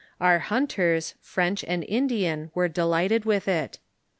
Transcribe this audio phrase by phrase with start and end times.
[0.19, 3.77] Our hunters, French and Indian, were delighted with it.